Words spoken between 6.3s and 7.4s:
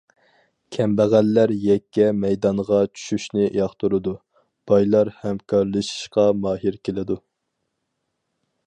ماھىر كېلىدۇ.